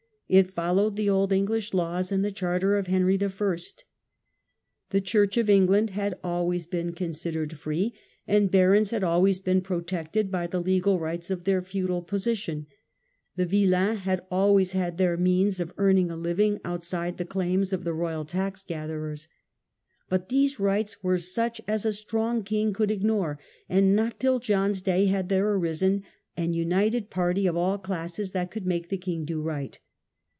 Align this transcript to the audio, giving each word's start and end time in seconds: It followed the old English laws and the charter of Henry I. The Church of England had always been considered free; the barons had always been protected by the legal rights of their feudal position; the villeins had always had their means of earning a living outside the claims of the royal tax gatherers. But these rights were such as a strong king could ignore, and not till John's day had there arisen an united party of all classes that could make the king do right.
It 0.33 0.53
followed 0.53 0.95
the 0.95 1.09
old 1.09 1.33
English 1.33 1.73
laws 1.73 2.09
and 2.09 2.23
the 2.23 2.31
charter 2.31 2.77
of 2.77 2.87
Henry 2.87 3.19
I. 3.21 3.57
The 4.91 5.01
Church 5.01 5.35
of 5.35 5.49
England 5.49 5.89
had 5.89 6.17
always 6.23 6.65
been 6.65 6.93
considered 6.93 7.59
free; 7.59 7.93
the 8.27 8.47
barons 8.47 8.91
had 8.91 9.03
always 9.03 9.41
been 9.41 9.59
protected 9.59 10.31
by 10.31 10.47
the 10.47 10.61
legal 10.61 10.97
rights 10.99 11.31
of 11.31 11.43
their 11.43 11.61
feudal 11.61 12.01
position; 12.01 12.67
the 13.35 13.45
villeins 13.45 14.03
had 14.03 14.21
always 14.31 14.71
had 14.71 14.97
their 14.97 15.17
means 15.17 15.59
of 15.59 15.73
earning 15.77 16.09
a 16.09 16.15
living 16.15 16.61
outside 16.63 17.17
the 17.17 17.25
claims 17.25 17.73
of 17.73 17.83
the 17.83 17.93
royal 17.93 18.23
tax 18.23 18.63
gatherers. 18.63 19.27
But 20.07 20.29
these 20.29 20.61
rights 20.61 21.03
were 21.03 21.17
such 21.17 21.59
as 21.67 21.85
a 21.85 21.91
strong 21.91 22.45
king 22.45 22.71
could 22.71 22.89
ignore, 22.89 23.37
and 23.67 23.93
not 23.97 24.17
till 24.17 24.39
John's 24.39 24.81
day 24.81 25.07
had 25.07 25.27
there 25.27 25.51
arisen 25.55 26.03
an 26.37 26.53
united 26.53 27.09
party 27.09 27.47
of 27.47 27.57
all 27.57 27.77
classes 27.77 28.31
that 28.31 28.49
could 28.49 28.65
make 28.65 28.87
the 28.87 28.95
king 28.97 29.25
do 29.25 29.41
right. 29.41 29.77